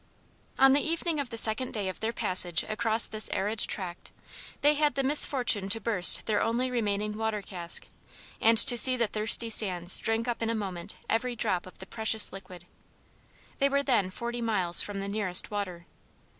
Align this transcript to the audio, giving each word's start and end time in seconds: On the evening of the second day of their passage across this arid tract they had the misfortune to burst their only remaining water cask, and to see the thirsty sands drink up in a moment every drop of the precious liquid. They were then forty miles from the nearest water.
On 0.57 0.73
the 0.73 0.81
evening 0.81 1.19
of 1.19 1.29
the 1.29 1.37
second 1.37 1.75
day 1.75 1.87
of 1.87 1.99
their 1.99 2.11
passage 2.11 2.63
across 2.63 3.05
this 3.05 3.29
arid 3.31 3.59
tract 3.59 4.11
they 4.61 4.73
had 4.73 4.95
the 4.95 5.03
misfortune 5.03 5.69
to 5.69 5.79
burst 5.79 6.25
their 6.25 6.41
only 6.41 6.71
remaining 6.71 7.15
water 7.19 7.43
cask, 7.43 7.87
and 8.41 8.57
to 8.57 8.75
see 8.75 8.97
the 8.97 9.05
thirsty 9.05 9.51
sands 9.51 9.99
drink 9.99 10.27
up 10.27 10.41
in 10.41 10.49
a 10.49 10.55
moment 10.55 10.95
every 11.07 11.35
drop 11.35 11.67
of 11.67 11.77
the 11.77 11.85
precious 11.85 12.33
liquid. 12.33 12.65
They 13.59 13.69
were 13.69 13.83
then 13.83 14.09
forty 14.09 14.41
miles 14.41 14.81
from 14.81 15.01
the 15.01 15.07
nearest 15.07 15.51
water. 15.51 15.85